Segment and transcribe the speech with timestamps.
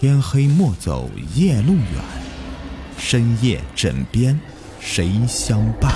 [0.00, 1.84] 天黑莫走夜路远，
[2.96, 4.38] 深夜枕边
[4.78, 5.92] 谁相伴？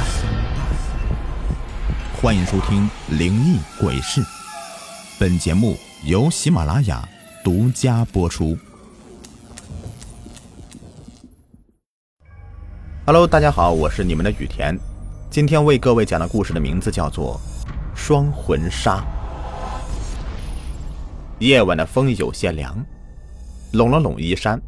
[2.21, 4.21] 欢迎收听《灵异鬼事》，
[5.21, 7.09] 本节目由喜马拉雅
[7.45, 8.59] 独家播出。
[13.07, 14.77] Hello，大家好，我是你们的雨田，
[15.31, 17.41] 今天为各位讲的故事的名字叫做
[17.97, 18.97] 《双魂杀》。
[21.39, 22.85] 夜晚的风有些凉，
[23.73, 24.61] 拢了拢衣衫，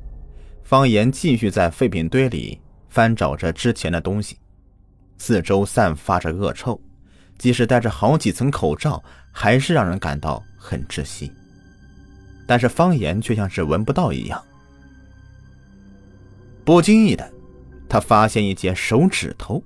[0.63, 4.39] 方言继续在废品堆里翻找着之前的东西，
[5.19, 6.81] 四周散发着恶臭，
[7.39, 11.33] 即使戴着好几层口罩，还是让人感到很窒息。
[12.47, 14.43] 但是方言却像是闻不到一样。
[16.65, 17.31] 不经意的，
[17.89, 19.63] 他发现一截手指头，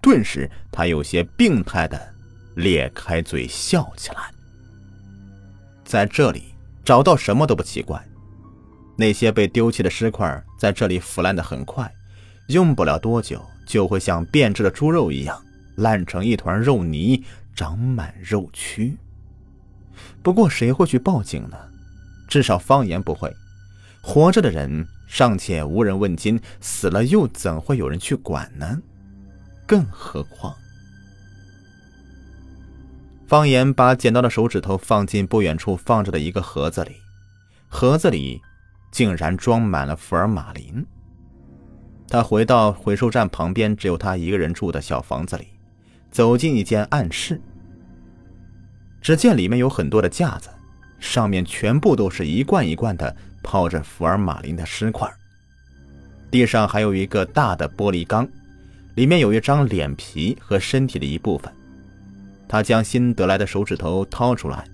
[0.00, 2.14] 顿时他有些病态的
[2.56, 4.30] 咧开嘴笑起来。
[5.84, 6.54] 在这里
[6.84, 8.02] 找到什么都不奇怪，
[8.96, 11.92] 那些被丢弃的尸块在这里腐烂的很快，
[12.48, 15.40] 用不了多久就会像变质的猪肉一样
[15.76, 18.96] 烂成一团肉泥，长满肉蛆。
[20.22, 21.56] 不过谁会去报警呢？
[22.28, 23.32] 至少方言不会。
[24.02, 28.80] 活着的人尚且无人问津，死了又怎会有人去管呢？
[29.66, 30.54] 更何况……
[33.26, 36.96] 方言把捡到的手指头放进不远处放着的一个盒子里，
[37.68, 38.42] 盒子里
[38.94, 40.86] 竟然装满了福尔马林。
[42.08, 45.48] 他回到回收站旁边只有他一个人住的小房子里，
[46.12, 47.40] 走进一间暗室。
[49.02, 50.48] 只见里面有很多的架子，
[51.00, 55.12] 上面全部都是一罐一罐的泡着福尔马林的尸块。
[56.30, 58.28] 地上还有一个大的玻璃缸，
[58.94, 61.52] 里面有一张脸皮和身体的一部分。
[62.46, 64.64] 他将新得来的手指头掏出来，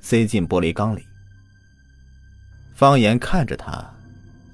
[0.00, 1.07] 塞进玻璃缸里。
[2.78, 3.92] 方言看着他，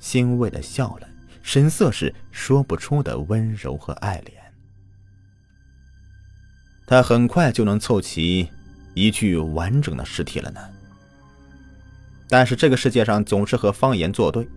[0.00, 1.06] 欣慰的笑了，
[1.42, 4.32] 神色是说不出的温柔和爱怜。
[6.86, 8.48] 他很快就能凑齐
[8.94, 10.60] 一具完整的尸体了呢。
[12.26, 14.48] 但是这个世界上总是和方言作对，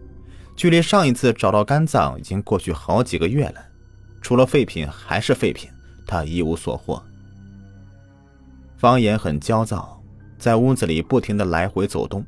[0.55, 3.61] 距离上一次找到肝脏已经过去好几个月了，
[4.21, 5.69] 除了废品还是废品，
[6.05, 7.03] 他一无所获。
[8.77, 10.01] 方言很焦躁，
[10.39, 12.25] 在屋子里不停的来回走动。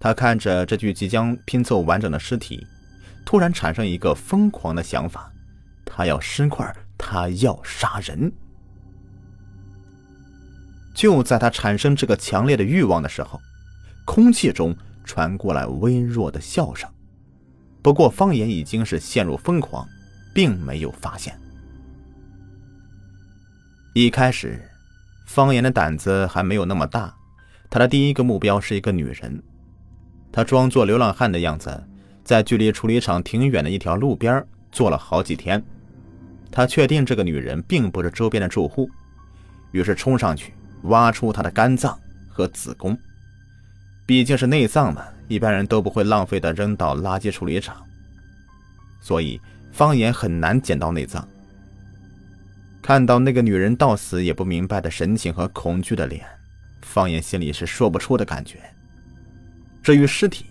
[0.00, 2.66] 他看着这具即将拼凑完整的尸体，
[3.24, 5.30] 突然产生一个疯狂的想法：
[5.84, 8.32] 他要尸块，他要杀人。
[10.94, 13.38] 就在他产生这个强烈的欲望的时候，
[14.06, 14.74] 空气中
[15.04, 16.90] 传过来微弱的笑声。
[17.82, 19.86] 不过方言已经是陷入疯狂，
[20.34, 21.38] 并没有发现。
[23.94, 24.60] 一开始。
[25.26, 27.14] 方言的胆子还没有那么大，
[27.70, 29.40] 他的第一个目标是一个女人。
[30.32, 31.82] 他装作流浪汉的样子，
[32.24, 35.62] 在距离处理厂挺远的一条路边坐了好几天。
[36.50, 38.88] 他确定这个女人并不是周边的住户，
[39.72, 40.52] 于是冲上去
[40.82, 41.98] 挖出她的肝脏
[42.28, 42.96] 和子宫。
[44.06, 47.76] 毕竟是内脏嘛，一般人都不会浪费的扔到垃圾处理厂，
[49.00, 49.40] 所以
[49.72, 51.26] 方言很难捡到内脏。
[52.82, 56.26] 看到那个女人到死也不明白的神情和恐惧的脸，
[56.82, 58.58] 方言心里是说不出的感觉。
[59.82, 60.46] 至于尸体，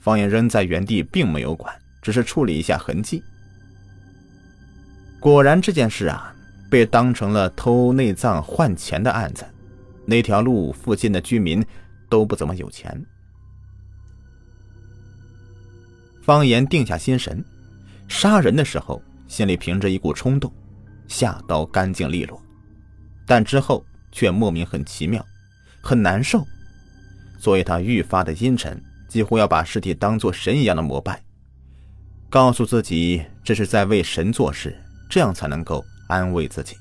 [0.00, 3.22] 方言扔在原地并没有管，只是处理一下痕迹。
[5.20, 6.34] 果然这件事啊，
[6.70, 9.44] 被当成了偷内脏换钱的案子。
[10.06, 11.64] 那条路附近的居民
[12.08, 13.04] 都不怎么有钱。
[16.22, 17.44] 方言定下心神，
[18.06, 20.52] 杀人的时候心里凭着一股冲动。
[21.08, 22.40] 下刀干净利落，
[23.26, 25.24] 但之后却莫名很奇妙，
[25.82, 26.46] 很难受，
[27.38, 31.22] 所以他愈发的阴沉，几乎要把尸体当做神一样的膜拜，
[32.28, 34.76] 告诉自己这是在为神做事，
[35.08, 36.76] 这样才能够安慰自己。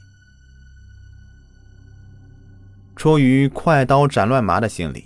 [2.95, 5.05] 出于快刀斩乱麻的心理，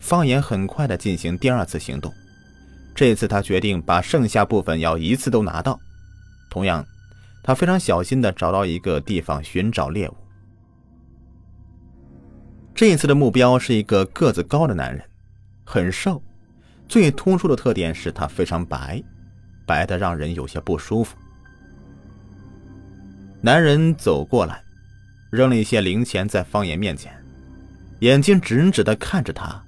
[0.00, 2.14] 方言很快的进行第二次行动，
[2.94, 5.78] 这次他决定把剩下部分要一次都拿到，
[6.48, 6.86] 同样。
[7.44, 10.16] 他非常小心的找到一个地方寻找猎物。
[12.74, 15.04] 这一次的目标是一个个子高的男人，
[15.64, 16.22] 很瘦，
[16.88, 19.02] 最突出的特点是他非常白，
[19.66, 21.16] 白的让人有些不舒服。
[23.40, 24.62] 男人走过来，
[25.30, 27.12] 扔了一些零钱在方言面前，
[28.00, 29.62] 眼睛直直的看着他。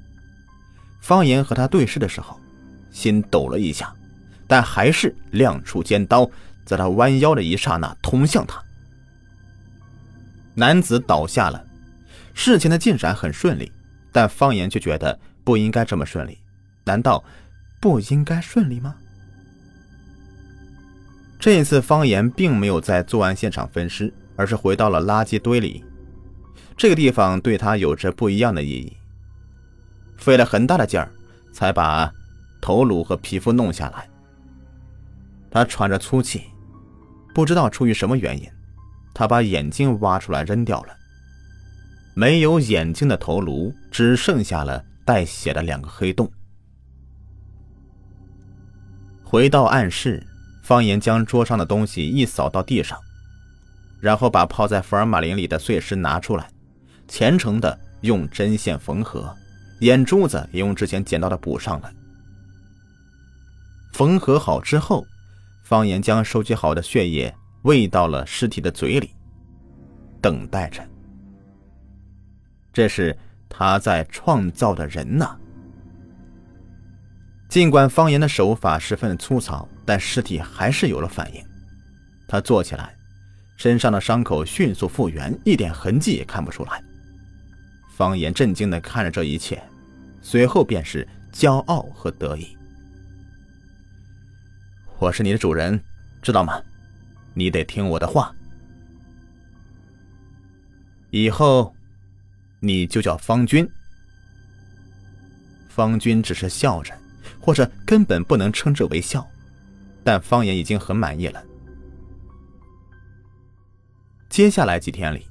[1.01, 2.41] 方言和他对视的时候，
[2.91, 3.95] 心抖了一下，
[4.47, 6.29] 但还是亮出尖刀。
[6.65, 8.59] 在他弯腰的一刹那，捅向他。
[10.55, 11.63] 男子倒下了。
[12.35, 13.73] 事情的进展很顺利，
[14.13, 16.39] 但方言却觉得不应该这么顺利。
[16.85, 17.25] 难道
[17.81, 18.95] 不应该顺利吗？
[21.39, 25.83] 这一次，方言并没有在作案现场分尸，而是回到了垃圾堆里。
[26.77, 28.97] 这个地方对他有着不一样的意义。
[30.17, 31.11] 费了很大的劲儿，
[31.53, 32.13] 才把
[32.61, 34.09] 头颅和皮肤弄下来。
[35.51, 36.45] 他喘着粗气，
[37.35, 38.49] 不知道出于什么原因，
[39.15, 40.97] 他把眼睛挖出来扔掉了。
[42.15, 46.31] 没有眼睛的头颅，只剩下了带血的两个黑洞。
[49.23, 50.25] 回到暗室，
[50.63, 52.97] 方言将桌上的东西一扫到地上，
[54.01, 56.49] 然后把泡在福尔马林里的碎尸拿出来，
[57.09, 59.37] 虔诚的用针线缝合，
[59.81, 61.93] 眼珠子也用之前捡到的补上了。
[63.93, 65.05] 缝合好之后，
[65.65, 69.11] 方言将收集好的血液喂到了尸体的嘴里，
[70.21, 70.81] 等待着。
[72.75, 73.17] 这是
[73.49, 75.35] 他在创造的人呐。
[77.49, 81.43] 尽管方言的手法十分粗糙，但尸体还是有了反应。
[82.27, 82.97] 他坐起来，
[83.57, 86.83] 身上的伤口迅速复原，一点痕迹也看不出来。
[87.97, 89.63] 方言震惊地看着这一切，
[90.21, 92.57] 随后便是骄傲和得意
[94.99, 95.81] ：“我是你的主人，
[96.21, 96.61] 知道吗？
[97.35, 98.35] 你得听我的话。
[101.11, 101.74] 以后，
[102.65, 103.69] 你就叫方军。”
[105.69, 106.93] 方军只是笑着。
[107.41, 109.27] 或者根本不能称之为笑，
[110.03, 111.45] 但方言已经很满意了。
[114.31, 115.27] 接下来几天里，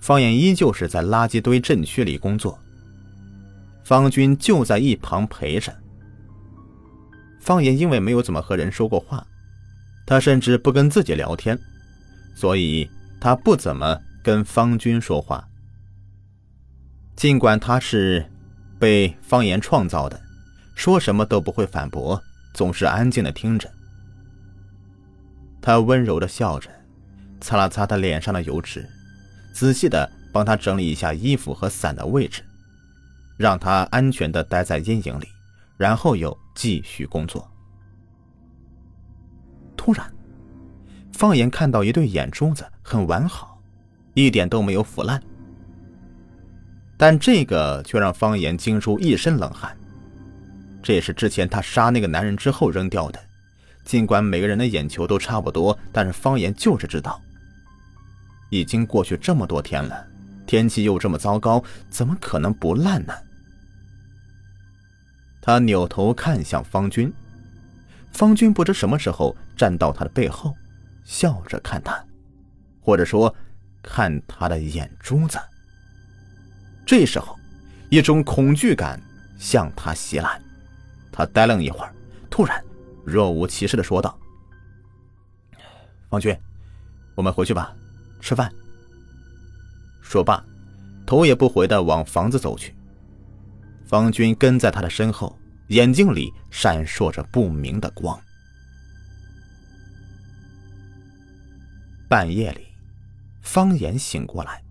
[0.00, 2.56] 方言依旧是在垃圾堆镇区里工作，
[3.82, 5.76] 方军就在一旁陪着。
[7.40, 9.26] 方言因为没有怎么和人说过话，
[10.06, 11.58] 他甚至不跟自己聊天，
[12.36, 12.88] 所以
[13.20, 15.44] 他不怎么跟方军说话。
[17.14, 18.24] 尽管他是
[18.78, 20.20] 被方言创造的。
[20.74, 22.20] 说什么都不会反驳，
[22.54, 23.70] 总是安静的听着。
[25.60, 26.68] 他温柔的笑着，
[27.40, 28.88] 擦了擦他脸上的油脂，
[29.52, 32.42] 仔细的帮他整理一下衣服和伞的位置，
[33.36, 35.28] 让他安全的待在阴影里，
[35.76, 37.48] 然后又继续工作。
[39.76, 40.12] 突然，
[41.12, 43.60] 方言看到一对眼珠子很完好，
[44.14, 45.22] 一点都没有腐烂，
[47.02, 49.76] 但这个却让方言惊出一身冷汗。
[50.80, 53.18] 这也是之前他杀那个男人之后扔掉的。
[53.84, 57.20] 尽管每个人的眼球都差不多，但是方言就是知道，
[58.50, 60.06] 已经过去这么多天了，
[60.46, 61.60] 天气又这么糟糕，
[61.90, 63.12] 怎么可能不烂呢？
[65.40, 67.12] 他扭头看向方军，
[68.12, 70.54] 方军不知什么时候站到他的背后，
[71.02, 72.00] 笑着看他，
[72.80, 73.34] 或者说，
[73.82, 75.36] 看他的眼珠子。
[76.84, 77.38] 这时候，
[77.90, 79.00] 一种恐惧感
[79.38, 80.40] 向他袭来。
[81.10, 81.94] 他呆愣一会儿，
[82.30, 82.62] 突然
[83.04, 84.18] 若无其事的说道
[86.08, 86.36] ：“方军，
[87.14, 87.74] 我们回去吧，
[88.20, 88.50] 吃饭。”
[90.00, 90.44] 说罢，
[91.06, 92.74] 头也不回的往房子走去。
[93.86, 95.38] 方军跟在他的身后，
[95.68, 98.18] 眼睛里闪烁着不明的光。
[102.08, 102.66] 半夜里，
[103.42, 104.62] 方言醒过来，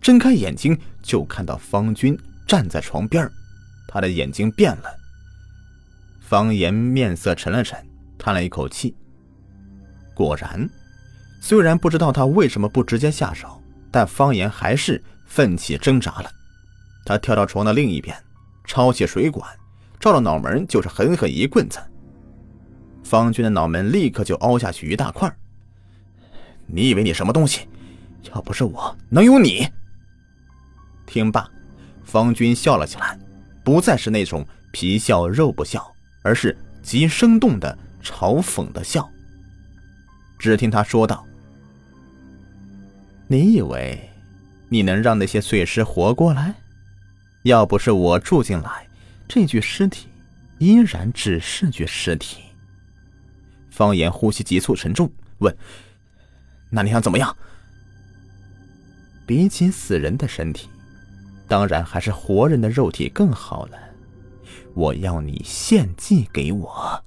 [0.00, 3.28] 睁开眼睛就看到方军站在床边
[3.88, 4.96] 他的眼睛变了。
[6.20, 7.84] 方言面色沉了沉，
[8.16, 8.94] 叹了一口气。
[10.14, 10.68] 果然，
[11.40, 16.30] 虽然不知道他为什么不直接下手，但方言还是奋起挣扎了。
[17.04, 18.16] 他跳到床的另一边，
[18.64, 19.50] 抄起水管，
[19.98, 21.78] 照着脑门就是狠狠一棍子。
[23.04, 25.30] 方军的脑门立刻就凹下去一大块。
[26.66, 27.68] 你以为你什么东西？
[28.32, 29.68] 要不是我，能有你？
[31.12, 31.46] 听罢，
[32.04, 33.18] 方军笑了起来，
[33.62, 35.94] 不再是那种皮笑肉不笑。
[36.24, 39.10] 而是极生动的嘲讽的笑。
[40.38, 41.26] 只听他说道
[43.26, 44.08] ：“你以为
[44.68, 46.54] 你能让那些碎尸活过来？
[47.42, 48.86] 要不是我住进来，
[49.28, 50.06] 这具尸体
[50.58, 52.42] 依然只是具尸体。”
[53.68, 55.52] 方言呼吸急促沉重，问
[56.70, 57.36] ：“那你想怎么样？”
[59.26, 60.68] 比起死人的身体，
[61.48, 63.78] 当然还是活人的肉体更好了。
[64.74, 67.04] 我要你献祭给我。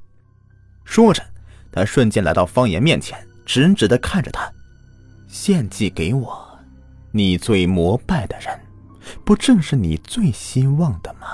[0.84, 1.24] 说着，
[1.72, 4.52] 他瞬间来到方言面前，直直的看着他
[5.28, 6.60] ：“献祭给我，
[7.12, 8.60] 你最膜拜的人，
[9.24, 11.28] 不正是你最希望的吗？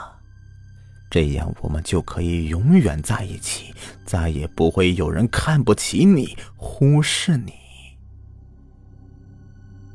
[1.10, 3.74] 这样我们就可以永远在一起，
[4.06, 7.52] 再也不会有人看不起你、忽视你。”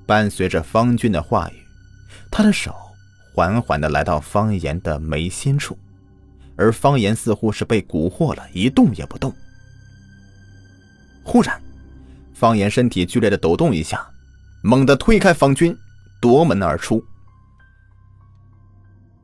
[0.05, 1.55] 伴随着方军的话语，
[2.31, 2.75] 他的手
[3.37, 5.79] 缓缓的来到方言的眉心处。
[6.57, 9.31] 而方言似乎是被蛊惑了，一动也不动。
[11.23, 11.61] 忽然，
[12.33, 14.09] 方言身体剧烈的抖动一下，
[14.63, 15.77] 猛地推开方军，
[16.19, 17.05] 夺门而出。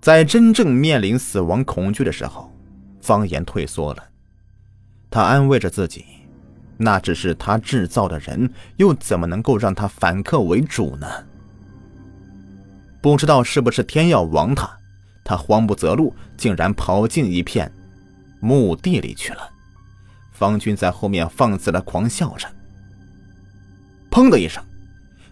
[0.02, 2.52] 在真正面临死亡恐惧的时候，
[3.00, 4.04] 方言退缩了。
[5.11, 6.04] 他安慰着自己，
[6.76, 11.07] 那只是他制造的人，又怎么能够让他反客为主呢？
[13.02, 14.71] 不知道是不是天要亡他，
[15.25, 17.71] 他慌不择路，竟然跑进一片
[18.40, 19.50] 墓地里去了。
[20.32, 22.49] 方军在后面放肆的狂笑着。
[24.11, 24.62] 砰的一声，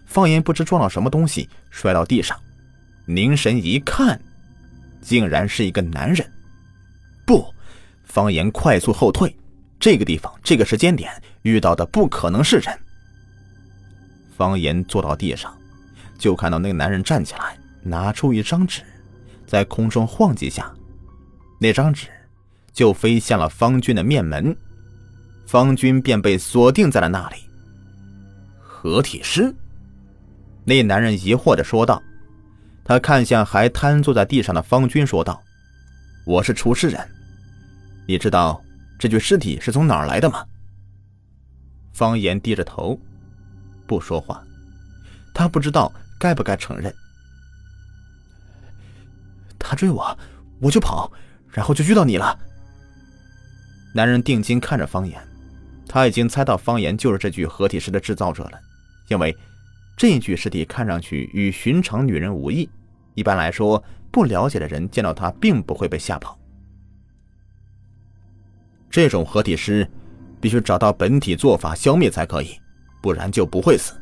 [0.05, 2.37] 方言不知撞到什么东西，摔到地上，
[3.05, 4.19] 凝神一看，
[5.01, 6.29] 竟然是一个男人。
[7.25, 7.53] 不，
[8.03, 9.33] 方言快速后退，
[9.79, 11.09] 这个地方，这个时间点
[11.43, 12.77] 遇到的不可能是人。
[14.35, 15.57] 方言坐到地上，
[16.17, 17.57] 就看到那个男人站起来。
[17.83, 18.81] 拿出一张纸，
[19.45, 20.73] 在空中晃几下，
[21.59, 22.07] 那张纸
[22.71, 24.55] 就飞向了方军的面门，
[25.45, 27.37] 方军便被锁定在了那里。
[28.59, 29.53] 合体师，
[30.63, 32.01] 那男人疑惑的说道。
[32.83, 35.41] 他看向还瘫坐在地上的方军，说道
[36.25, 36.99] ：“我是厨师人，
[38.07, 38.61] 你知道
[38.97, 40.43] 这具尸体是从哪儿来的吗？”
[41.93, 42.99] 方言低着头，
[43.85, 44.43] 不说话，
[45.33, 46.93] 他不知道该不该承认。
[49.71, 50.17] 他追我，
[50.59, 51.09] 我就跑，
[51.49, 52.37] 然后就遇到你了。
[53.95, 55.17] 男人定睛看着方言，
[55.87, 58.59] 他已经猜到方言就是这具合体尸的制造者了，
[59.07, 59.33] 因为
[59.95, 62.69] 这具尸体看上去与寻常女人无异。
[63.13, 66.37] 一般来说，不了解的人见到他并不会被吓跑。
[68.89, 69.89] 这种合体尸
[70.41, 72.59] 必须找到本体做法消灭才可以，
[73.01, 73.93] 不然就不会死，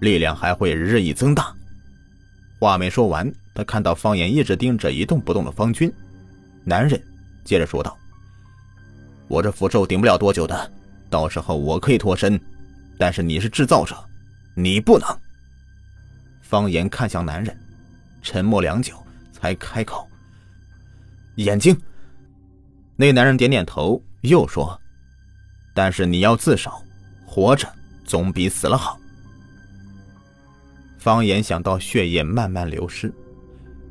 [0.00, 1.54] 力量还会日益增大。
[2.58, 3.32] 话没说完。
[3.56, 5.90] 他看到方言一直盯着一动不动的方军，
[6.62, 7.02] 男人
[7.42, 7.96] 接着说道
[9.28, 10.70] ：“我这符咒顶不了多久的，
[11.08, 12.38] 到时候我可以脱身，
[12.98, 13.96] 但是你是制造者，
[14.54, 15.08] 你不能。”
[16.42, 17.58] 方言看向男人，
[18.20, 18.94] 沉默良久
[19.32, 20.06] 才开口
[21.36, 21.74] ：“眼睛。”
[22.94, 24.78] 那男人点点头，又说
[25.72, 26.70] ：“但是你要自首，
[27.24, 27.66] 活着
[28.04, 29.00] 总比死了好。”
[31.00, 33.10] 方言想到血液慢慢流失。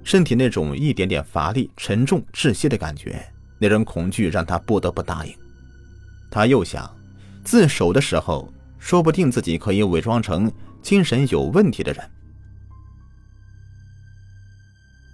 [0.06, 5.36] 身体那种一点点乏力、沉重、窒息的感觉，那种恐惧让他不得不答应。
[6.30, 6.90] 他又想，
[7.44, 10.50] 自首的时候，说不定自己可以伪装成
[10.84, 12.12] 精神有问题的人。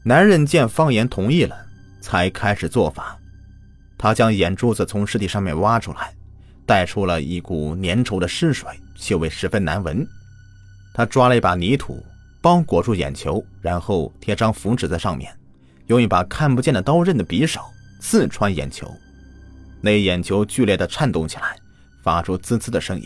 [0.04, 1.56] 男人见方言同意了，
[2.02, 3.18] 才开始做法。
[3.98, 6.14] 他将眼珠子从尸体上面挖出来，
[6.66, 10.06] 带出了一股粘稠的尸水，气味十分难闻。
[10.94, 12.04] 他抓了一把泥土。
[12.42, 15.32] 包裹住眼球，然后贴张符纸在上面，
[15.88, 17.62] 用一把看不见的刀刃的匕首
[18.00, 18.92] 刺穿眼球。
[19.80, 21.56] 那眼球剧烈的颤动起来，
[22.04, 23.06] 发出滋滋的声音，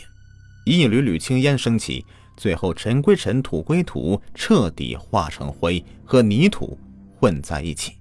[0.64, 2.04] 一缕缕青烟升起，
[2.36, 6.78] 最后尘归尘，土归土，彻底化成灰，和泥土
[7.18, 7.98] 混在一起。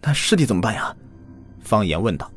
[0.00, 0.94] 那尸体怎么办呀？
[1.60, 2.30] 方言问道。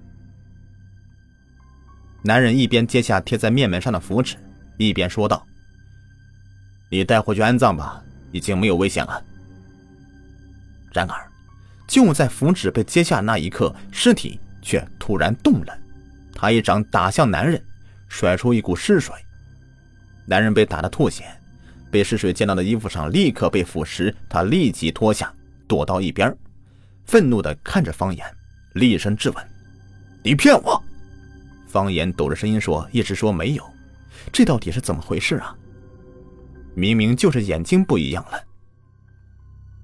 [2.24, 4.36] 男人一边揭下贴在面门上的符纸，
[4.78, 5.46] 一边说道。
[6.90, 8.02] 你带回去安葬吧，
[8.32, 9.24] 已经没有危险了。
[10.94, 11.32] 然而，
[11.88, 15.78] 就在符纸被揭下那一刻，尸体却突然动了。
[16.34, 17.62] 他一掌打向男人，
[18.08, 19.14] 甩出一股尸水。
[20.26, 21.26] 男人被打得吐血，
[21.92, 24.14] 被尸水溅到的衣服上立刻被腐蚀。
[24.30, 25.32] 他立即脱下，
[25.68, 26.36] 躲到一边，
[27.06, 28.26] 愤怒地看着方言，
[28.74, 29.48] 厉声质问
[30.24, 30.82] ：“你骗我！”
[31.68, 33.64] 方言抖着声音说：“一直说没有，
[34.32, 35.56] 这到底是怎么回事啊？”
[36.78, 38.40] 明明就是眼睛不一样了。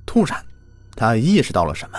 [0.06, 0.46] 突然，
[0.96, 1.98] 他意识到了什么。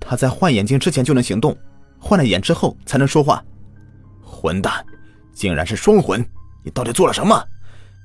[0.00, 1.56] 他在换眼睛之前就能行动，
[1.96, 3.40] 换了眼之后才能说话。
[4.20, 4.84] 混蛋，
[5.32, 6.28] 竟然是双魂！
[6.64, 7.40] 你到底做了什么？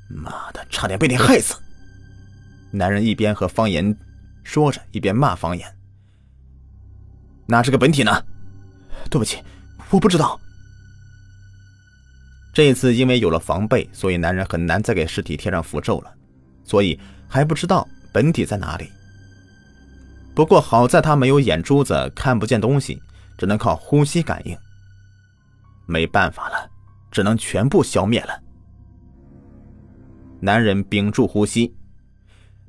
[0.08, 1.56] 妈的，差点被你害死！
[2.70, 3.98] 男人一边和方言
[4.44, 5.68] 说着，一边骂方言。
[7.48, 8.24] 那这个本体呢？
[9.10, 9.42] 对不起，
[9.90, 10.40] 我不知道。
[12.58, 16.12] 这一次，因为有了防备，所以男人很难再给尸体贴上符咒了，
[16.64, 18.90] 所以还不知道本体在哪里。
[20.34, 23.00] 不过好在他没有眼珠子，看不见东西，
[23.38, 24.58] 只能靠呼吸感应。
[25.86, 26.68] 没办法了，
[27.12, 28.42] 只能全部消灭了。
[30.40, 31.76] 男人屏住呼吸，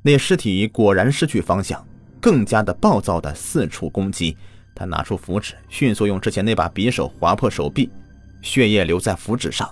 [0.02, 1.82] 那尸体果然失去方向，
[2.20, 4.36] 更加的暴躁的四处攻击。
[4.74, 7.90] 他拿出符纸，迅速用之前那把匕首划破手臂，
[8.42, 9.66] 血液留在符纸上。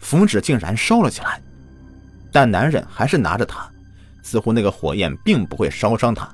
[0.00, 1.40] 符纸竟然烧了起来，
[2.32, 3.70] 但男人还是拿着它，
[4.22, 6.28] 似乎那个火焰并不会烧伤他。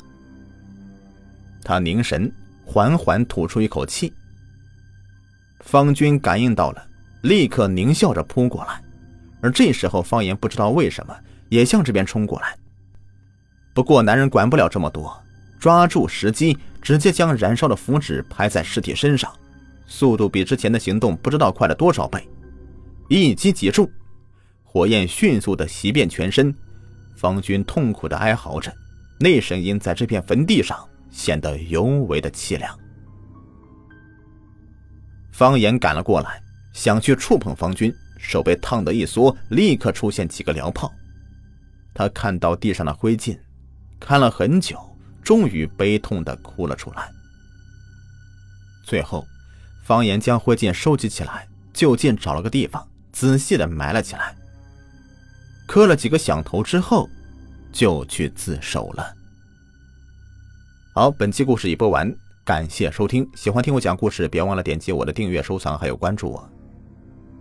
[1.63, 2.33] 他凝神，
[2.65, 4.13] 缓缓吐出一口气。
[5.61, 6.87] 方军感应到了，
[7.23, 8.81] 立刻狞笑着扑过来。
[9.41, 11.17] 而这时候，方言不知道为什么
[11.49, 12.57] 也向这边冲过来。
[13.75, 15.15] 不过，男人管不了这么多，
[15.59, 19.33] 抓住时机，直接将燃烧的符纸拍在尸体身上，
[19.87, 22.27] 速度比之前的行动不知道快了多少倍。
[23.09, 23.89] 一击即中，
[24.65, 26.55] 火焰迅速的袭遍全身。
[27.17, 28.75] 方军痛苦的哀嚎着，
[29.19, 30.79] 那声音在这片坟地上
[31.11, 32.79] 显得尤为的凄凉。
[35.33, 37.95] 方言赶了过来，想去触碰方军。
[38.19, 40.91] 手被烫得一缩，立刻出现几个燎泡。
[41.95, 43.39] 他看到地上的灰烬，
[44.01, 44.79] 看了很久，
[45.23, 47.09] 终于悲痛地哭了出来。
[48.85, 49.25] 最后，
[49.85, 54.37] 方言将灰烬收集起来，就近找了个地方，仔细的埋了起来。
[55.67, 57.09] 磕了几个响头之后，
[57.73, 59.11] 就去自首了。
[60.95, 63.27] 好，本期故事已播完，感谢收听。
[63.35, 66.47] 喜欢听我讲故事，别忘了点击我的订阅、收藏还有关注我。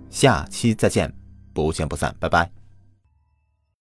[0.10, 1.14] 下期再见，
[1.54, 2.65] 不见不散，拜拜。